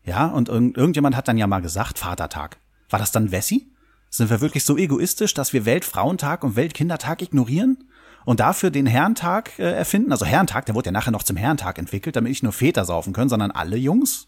Ja, 0.04 0.28
und 0.28 0.50
irgend, 0.50 0.78
irgendjemand 0.78 1.16
hat 1.16 1.28
dann 1.28 1.38
ja 1.38 1.48
mal 1.48 1.62
gesagt, 1.62 2.00
Vatertag. 2.00 2.58
War 2.90 3.00
das 3.00 3.12
dann 3.12 3.32
Wessi? 3.32 3.68
Sind 4.10 4.30
wir 4.30 4.42
wirklich 4.42 4.66
so 4.66 4.78
egoistisch, 4.78 5.34
dass 5.34 5.54
wir 5.54 5.66
Weltfrauentag 5.66 6.44
und 6.44 6.56
Weltkindertag 6.56 7.22
ignorieren? 7.22 7.86
und 8.26 8.40
dafür 8.40 8.70
den 8.70 8.86
Herrentag 8.86 9.58
äh, 9.60 9.72
erfinden. 9.72 10.12
Also 10.12 10.26
Herrentag, 10.26 10.66
der 10.66 10.76
wurde 10.76 10.88
ja 10.88 10.92
nachher 10.92 11.12
noch 11.12 11.24
zum 11.24 11.38
Herrentag 11.38 11.78
entwickelt, 11.78 12.16
damit 12.16 12.30
nicht 12.30 12.44
nur 12.44 12.54
Väter 12.54 12.86
saufen 12.86 13.14
können, 13.14 13.30
sondern 13.30 13.52
alle 13.52 13.78
Jungs. 13.78 14.28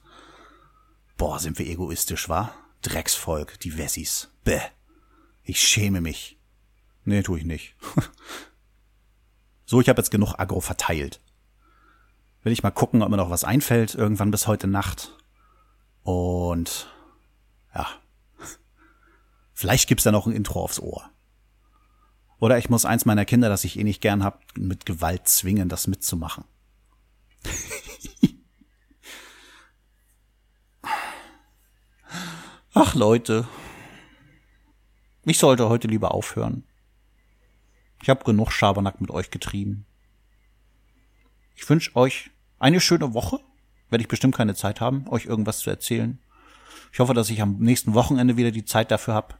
Boah, 1.17 1.39
sind 1.39 1.59
wir 1.59 1.67
egoistisch, 1.67 2.29
wa? 2.29 2.53
Drecksvolk, 2.81 3.59
die 3.59 3.77
Wessis. 3.77 4.29
Bäh. 4.43 4.59
Ich 5.43 5.61
schäme 5.61 6.01
mich. 6.01 6.37
Nee, 7.05 7.21
tu 7.21 7.35
ich 7.35 7.45
nicht. 7.45 7.75
so, 9.73 9.81
ich 9.81 9.89
habe 9.89 9.99
jetzt 9.99 10.11
genug 10.11 10.35
Agro 10.37 10.59
verteilt. 10.59 11.19
Will 12.43 12.53
ich 12.53 12.61
mal 12.61 12.69
gucken, 12.69 13.01
ob 13.01 13.09
mir 13.09 13.17
noch 13.17 13.31
was 13.31 13.43
einfällt, 13.43 13.95
irgendwann 13.95 14.29
bis 14.29 14.45
heute 14.45 14.67
Nacht. 14.67 15.17
Und 16.03 16.93
ja. 17.73 17.87
Vielleicht 19.55 19.87
gibt's 19.87 20.03
da 20.03 20.11
noch 20.11 20.27
ein 20.27 20.33
Intro 20.33 20.61
aufs 20.61 20.79
Ohr. 20.79 21.09
Oder 22.37 22.59
ich 22.59 22.69
muss 22.69 22.85
eins 22.85 23.05
meiner 23.05 23.25
Kinder, 23.25 23.49
das 23.49 23.63
ich 23.63 23.79
eh 23.79 23.83
nicht 23.83 23.99
gern 23.99 24.23
hab, 24.23 24.43
mit 24.55 24.85
Gewalt 24.85 25.27
zwingen, 25.27 25.69
das 25.69 25.87
mitzumachen. 25.87 26.43
Ach 32.75 32.93
Leute, 32.93 33.47
ich 35.25 35.39
sollte 35.39 35.67
heute 35.67 35.87
lieber 35.87 36.13
aufhören. 36.13 36.63
Ich 38.03 38.09
habe 38.09 38.25
genug 38.25 38.51
Schabernack 38.51 38.99
mit 38.99 39.11
euch 39.11 39.31
getrieben. 39.31 39.85
Ich 41.55 41.69
wünsche 41.69 41.95
euch 41.95 42.31
eine 42.59 42.81
schöne 42.81 43.13
Woche. 43.13 43.39
Werde 43.89 44.01
ich 44.01 44.09
bestimmt 44.09 44.35
keine 44.35 44.55
Zeit 44.55 44.81
haben, 44.81 45.07
euch 45.07 45.25
irgendwas 45.25 45.59
zu 45.59 45.69
erzählen. 45.69 46.19
Ich 46.91 46.99
hoffe, 46.99 47.13
dass 47.13 47.29
ich 47.29 47.41
am 47.41 47.59
nächsten 47.59 47.93
Wochenende 47.93 48.35
wieder 48.35 48.51
die 48.51 48.65
Zeit 48.65 48.91
dafür 48.91 49.13
habe. 49.13 49.35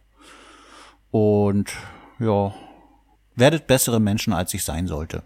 Und 1.12 1.74
ja, 2.20 2.56
werdet 3.36 3.68
bessere 3.68 4.00
Menschen, 4.00 4.32
als 4.32 4.54
ich 4.54 4.64
sein 4.64 4.88
sollte. 4.88 5.24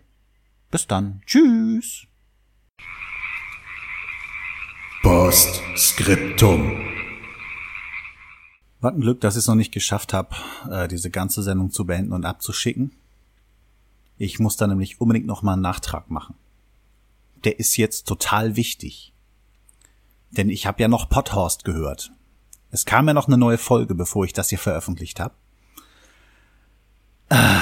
Bis 0.71 0.87
dann. 0.87 1.21
Tschüss. 1.27 2.07
Postskriptum. 5.03 6.87
Was 8.81 8.95
ein 8.95 9.01
Glück, 9.01 9.21
dass 9.21 9.35
ich 9.35 9.41
es 9.41 9.47
noch 9.47 9.53
nicht 9.53 9.73
geschafft 9.73 10.13
habe, 10.13 10.35
äh, 10.71 10.87
diese 10.87 11.11
ganze 11.11 11.43
Sendung 11.43 11.69
zu 11.69 11.85
beenden 11.85 12.13
und 12.13 12.25
abzuschicken. 12.25 12.93
Ich 14.17 14.39
muss 14.39 14.57
da 14.57 14.67
nämlich 14.67 14.99
unbedingt 14.99 15.27
noch 15.27 15.43
mal 15.43 15.53
einen 15.53 15.61
Nachtrag 15.61 16.09
machen. 16.09 16.35
Der 17.43 17.59
ist 17.59 17.77
jetzt 17.77 18.07
total 18.07 18.55
wichtig. 18.55 19.13
Denn 20.31 20.49
ich 20.49 20.65
habe 20.65 20.81
ja 20.81 20.87
noch 20.87 21.09
Potthorst 21.09 21.63
gehört. 21.63 22.11
Es 22.71 22.85
kam 22.85 23.07
ja 23.07 23.13
noch 23.13 23.27
eine 23.27 23.37
neue 23.37 23.57
Folge, 23.57 23.95
bevor 23.95 24.25
ich 24.25 24.33
das 24.33 24.49
hier 24.49 24.59
veröffentlicht 24.59 25.19
habe. 25.19 25.35
Äh, 27.29 27.59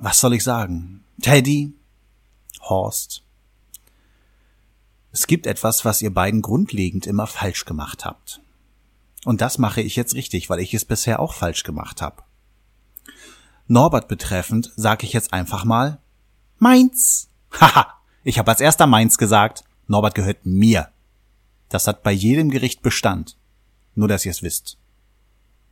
was 0.00 0.18
soll 0.18 0.34
ich 0.34 0.44
sagen? 0.44 1.04
Teddy, 1.22 1.72
Horst. 2.60 3.22
Es 5.12 5.26
gibt 5.26 5.46
etwas, 5.46 5.84
was 5.84 6.02
ihr 6.02 6.12
beiden 6.12 6.42
grundlegend 6.42 7.06
immer 7.06 7.26
falsch 7.26 7.64
gemacht 7.64 8.04
habt. 8.04 8.40
Und 9.24 9.40
das 9.40 9.58
mache 9.58 9.80
ich 9.80 9.96
jetzt 9.96 10.14
richtig, 10.14 10.50
weil 10.50 10.60
ich 10.60 10.74
es 10.74 10.84
bisher 10.84 11.20
auch 11.20 11.34
falsch 11.34 11.62
gemacht 11.62 12.02
habe. 12.02 12.22
Norbert 13.68 14.08
betreffend 14.08 14.72
sage 14.76 15.06
ich 15.06 15.12
jetzt 15.12 15.34
einfach 15.34 15.64
mal 15.64 15.98
meins. 16.58 17.28
Haha, 17.60 17.94
ich 18.24 18.38
habe 18.38 18.50
als 18.50 18.60
erster 18.60 18.86
meins 18.86 19.18
gesagt. 19.18 19.64
Norbert 19.86 20.14
gehört 20.14 20.44
mir. 20.44 20.88
Das 21.68 21.86
hat 21.86 22.02
bei 22.02 22.12
jedem 22.12 22.50
Gericht 22.50 22.82
Bestand. 22.82 23.36
Nur, 23.94 24.08
dass 24.08 24.24
ihr 24.24 24.30
es 24.30 24.42
wisst. 24.42 24.78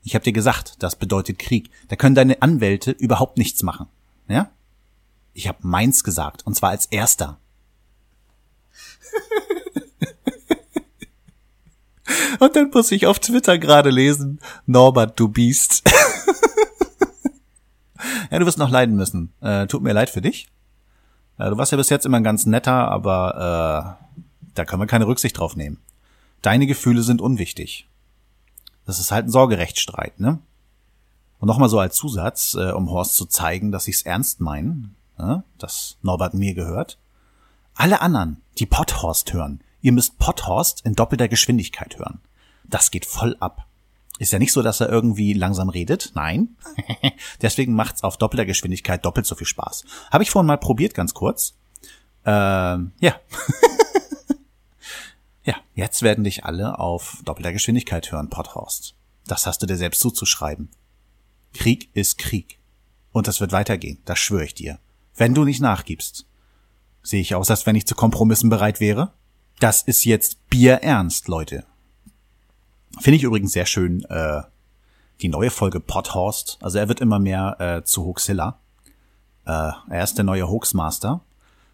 Ich 0.02 0.14
habe 0.14 0.24
dir 0.24 0.32
gesagt, 0.32 0.82
das 0.82 0.96
bedeutet 0.96 1.38
Krieg. 1.38 1.70
Da 1.88 1.96
können 1.96 2.14
deine 2.14 2.42
Anwälte 2.42 2.90
überhaupt 2.90 3.38
nichts 3.38 3.62
machen. 3.62 3.86
Ja? 4.28 4.50
Ich 5.32 5.48
habe 5.48 5.58
meins 5.62 6.04
gesagt, 6.04 6.46
und 6.46 6.54
zwar 6.54 6.70
als 6.70 6.86
erster. 6.86 7.38
Und 12.38 12.54
dann 12.54 12.70
muss 12.70 12.92
ich 12.92 13.06
auf 13.06 13.18
Twitter 13.18 13.58
gerade 13.58 13.90
lesen, 13.90 14.40
Norbert, 14.66 15.18
du 15.18 15.28
Biest. 15.28 15.82
ja, 18.30 18.38
du 18.38 18.46
wirst 18.46 18.58
noch 18.58 18.70
leiden 18.70 18.96
müssen. 18.96 19.32
Äh, 19.40 19.66
tut 19.66 19.82
mir 19.82 19.92
leid 19.92 20.10
für 20.10 20.22
dich. 20.22 20.48
Äh, 21.38 21.50
du 21.50 21.58
warst 21.58 21.72
ja 21.72 21.78
bis 21.78 21.90
jetzt 21.90 22.06
immer 22.06 22.16
ein 22.16 22.24
ganz 22.24 22.46
netter, 22.46 22.88
aber 22.88 23.98
äh, 24.00 24.06
da 24.54 24.64
können 24.64 24.82
wir 24.82 24.86
keine 24.86 25.06
Rücksicht 25.06 25.38
drauf 25.38 25.56
nehmen. 25.56 25.80
Deine 26.42 26.66
Gefühle 26.66 27.02
sind 27.02 27.20
unwichtig. 27.20 27.88
Das 28.84 29.00
ist 29.00 29.10
halt 29.10 29.26
ein 29.26 29.30
Sorgerechtsstreit, 29.30 30.20
ne? 30.20 30.38
Und 31.38 31.48
nochmal 31.48 31.68
so 31.68 31.78
als 31.78 31.96
Zusatz, 31.96 32.54
äh, 32.54 32.70
um 32.70 32.90
Horst 32.90 33.16
zu 33.16 33.26
zeigen, 33.26 33.72
dass 33.72 33.88
ich's 33.88 34.02
ernst 34.02 34.40
meine, 34.40 34.90
äh, 35.18 35.38
dass 35.58 35.98
Norbert 36.02 36.34
mir 36.34 36.54
gehört. 36.54 36.98
Alle 37.74 38.00
anderen, 38.00 38.40
die 38.58 38.66
Potthorst 38.66 39.32
hören, 39.34 39.60
ihr 39.82 39.92
müsst 39.92 40.18
Potthorst 40.18 40.80
in 40.86 40.94
doppelter 40.94 41.28
Geschwindigkeit 41.28 41.98
hören. 41.98 42.20
Das 42.64 42.90
geht 42.90 43.04
voll 43.04 43.36
ab. 43.38 43.66
Ist 44.18 44.32
ja 44.32 44.38
nicht 44.38 44.52
so, 44.52 44.62
dass 44.62 44.80
er 44.80 44.88
irgendwie 44.88 45.34
langsam 45.34 45.68
redet. 45.68 46.12
Nein. 46.14 46.56
Deswegen 47.42 47.74
macht's 47.74 48.02
auf 48.02 48.16
doppelter 48.16 48.46
Geschwindigkeit 48.46 49.04
doppelt 49.04 49.26
so 49.26 49.34
viel 49.34 49.46
Spaß. 49.46 49.84
Habe 50.10 50.24
ich 50.24 50.30
vorhin 50.30 50.46
mal 50.46 50.56
probiert, 50.56 50.94
ganz 50.94 51.12
kurz. 51.12 51.54
Ähm, 52.24 52.92
ja. 52.98 53.14
ja, 55.44 55.54
jetzt 55.74 56.02
werden 56.02 56.24
dich 56.24 56.44
alle 56.44 56.78
auf 56.78 57.18
doppelter 57.24 57.52
Geschwindigkeit 57.52 58.10
hören, 58.10 58.30
Potthorst. 58.30 58.94
Das 59.26 59.46
hast 59.46 59.62
du 59.62 59.66
dir 59.66 59.76
selbst 59.76 60.00
zuzuschreiben. 60.00 60.70
Krieg 61.52 61.90
ist 61.94 62.16
Krieg. 62.18 62.58
Und 63.12 63.28
das 63.28 63.40
wird 63.40 63.52
weitergehen, 63.52 63.98
das 64.04 64.18
schwöre 64.18 64.44
ich 64.44 64.54
dir. 64.54 64.78
Wenn 65.14 65.34
du 65.34 65.44
nicht 65.44 65.60
nachgibst. 65.60 66.26
Sehe 67.02 67.20
ich 67.20 67.34
aus, 67.34 67.50
als 67.50 67.66
wenn 67.66 67.76
ich 67.76 67.86
zu 67.86 67.94
Kompromissen 67.94 68.50
bereit 68.50 68.80
wäre? 68.80 69.12
Das 69.60 69.82
ist 69.82 70.04
jetzt 70.04 70.48
Bierernst, 70.50 71.28
Leute. 71.28 71.64
Finde 73.00 73.16
ich 73.16 73.24
übrigens 73.24 73.52
sehr 73.52 73.66
schön, 73.66 74.04
äh, 74.04 74.42
die 75.20 75.28
neue 75.28 75.50
Folge 75.50 75.80
Potthorst. 75.80 76.58
Also 76.60 76.78
er 76.78 76.88
wird 76.88 77.00
immer 77.00 77.18
mehr 77.18 77.56
äh, 77.58 77.84
zu 77.84 78.04
Hoaxilla. 78.04 78.58
Äh, 79.44 79.70
er 79.90 80.02
ist 80.02 80.16
der 80.16 80.24
neue 80.24 80.48
Hoaxmaster. 80.48 81.20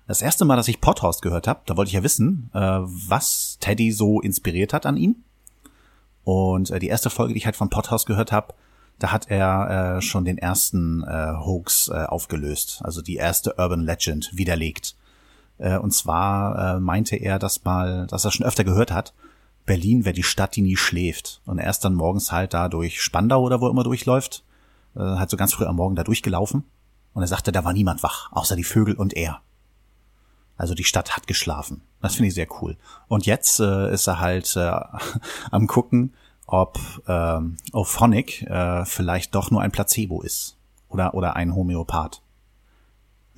Das 0.06 0.20
erste 0.20 0.44
Mal, 0.44 0.56
dass 0.56 0.68
ich 0.68 0.80
Potthorst 0.80 1.22
gehört 1.22 1.46
habe, 1.46 1.60
da 1.66 1.76
wollte 1.76 1.88
ich 1.88 1.94
ja 1.94 2.02
wissen, 2.02 2.50
äh, 2.54 2.58
was 2.58 3.56
Teddy 3.60 3.92
so 3.92 4.20
inspiriert 4.20 4.72
hat 4.72 4.84
an 4.84 4.96
ihm. 4.96 5.16
Und 6.24 6.70
äh, 6.70 6.78
die 6.78 6.88
erste 6.88 7.10
Folge, 7.10 7.34
die 7.34 7.38
ich 7.38 7.46
halt 7.46 7.56
von 7.56 7.70
Potthorst 7.70 8.06
gehört 8.06 8.32
habe, 8.32 8.54
da 8.98 9.10
hat 9.10 9.30
er 9.30 9.96
äh, 9.96 10.02
schon 10.02 10.24
den 10.24 10.38
ersten 10.38 11.02
äh, 11.04 11.34
Hoax 11.38 11.88
äh, 11.88 12.04
aufgelöst, 12.04 12.80
also 12.84 13.00
die 13.00 13.16
erste 13.16 13.54
Urban 13.58 13.80
Legend 13.80 14.30
widerlegt. 14.34 14.96
Äh, 15.58 15.78
und 15.78 15.92
zwar 15.92 16.76
äh, 16.76 16.80
meinte 16.80 17.16
er, 17.16 17.38
dass 17.38 17.64
mal, 17.64 18.06
dass 18.08 18.24
er 18.24 18.30
schon 18.30 18.46
öfter 18.46 18.64
gehört 18.64 18.92
hat, 18.92 19.12
Berlin 19.64 20.04
wäre 20.04 20.14
die 20.14 20.22
Stadt, 20.22 20.56
die 20.56 20.62
nie 20.62 20.76
schläft. 20.76 21.40
Und 21.46 21.58
er 21.58 21.70
ist 21.70 21.80
dann 21.80 21.94
morgens 21.94 22.32
halt 22.32 22.54
da 22.54 22.68
durch 22.68 23.00
Spandau 23.00 23.42
oder 23.42 23.60
wo 23.60 23.68
immer 23.68 23.84
durchläuft, 23.84 24.44
äh, 24.96 25.00
halt 25.00 25.30
so 25.30 25.36
ganz 25.36 25.54
früh 25.54 25.64
am 25.64 25.76
Morgen 25.76 25.96
da 25.96 26.04
durchgelaufen. 26.04 26.64
Und 27.14 27.22
er 27.22 27.28
sagte, 27.28 27.52
da 27.52 27.64
war 27.64 27.72
niemand 27.72 28.02
wach, 28.02 28.32
außer 28.32 28.56
die 28.56 28.64
Vögel 28.64 28.94
und 28.94 29.14
er. 29.14 29.40
Also 30.56 30.74
die 30.74 30.84
Stadt 30.84 31.16
hat 31.16 31.26
geschlafen. 31.26 31.82
Das 32.00 32.14
finde 32.14 32.28
ich 32.28 32.34
sehr 32.34 32.48
cool. 32.60 32.76
Und 33.08 33.26
jetzt 33.26 33.60
äh, 33.60 33.92
ist 33.92 34.06
er 34.06 34.20
halt 34.20 34.54
äh, 34.56 34.80
am 35.50 35.66
gucken, 35.66 36.14
ob 36.46 36.78
äh, 37.06 37.40
Ophonic 37.72 38.42
äh, 38.42 38.84
vielleicht 38.84 39.34
doch 39.34 39.50
nur 39.50 39.62
ein 39.62 39.72
Placebo 39.72 40.22
ist. 40.22 40.56
Oder, 40.88 41.14
oder 41.14 41.36
ein 41.36 41.54
Homöopath. 41.54 42.22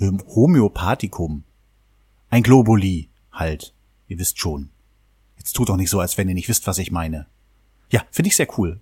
Homöopathikum. 0.01 1.45
Ein 2.31 2.43
Globuli 2.43 3.11
halt. 3.33 3.75
Ihr 4.09 4.19
wisst 4.19 4.39
schon. 4.39 4.71
Jetzt 5.45 5.57
tut 5.57 5.69
doch 5.69 5.77
nicht 5.77 5.91
so, 5.91 6.01
als 6.01 6.17
wenn 6.17 6.27
ihr 6.27 6.35
nicht 6.35 6.49
wisst, 6.49 6.67
was 6.67 6.79
ich 6.79 6.91
meine. 6.91 7.27
Ja, 7.91 8.01
finde 8.11 8.29
ich 8.29 8.37
sehr 8.37 8.49
cool. 8.57 8.81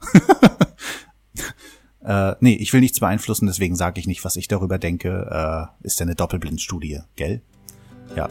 äh, 2.05 2.37
nee, 2.39 2.55
ich 2.55 2.73
will 2.73 2.81
nichts 2.81 3.01
beeinflussen, 3.01 3.47
deswegen 3.47 3.75
sage 3.75 3.99
ich 3.99 4.07
nicht, 4.07 4.25
was 4.25 4.37
ich 4.37 4.47
darüber 4.47 4.79
denke. 4.79 5.69
Äh, 5.83 5.85
ist 5.85 5.99
ja 5.99 6.07
eine 6.07 6.15
Doppelblindstudie, 6.15 7.01
gell? 7.17 7.43
Ja. 8.15 8.29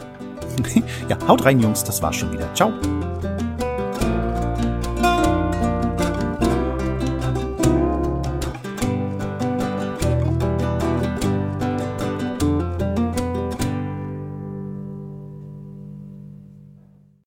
ja, 1.10 1.28
haut 1.28 1.44
rein, 1.44 1.60
Jungs, 1.60 1.84
das 1.84 2.00
war's 2.00 2.16
schon 2.16 2.32
wieder. 2.32 2.54
Ciao. 2.54 2.72